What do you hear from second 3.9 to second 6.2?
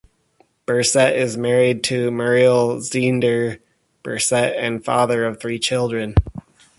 Berset and father of three children.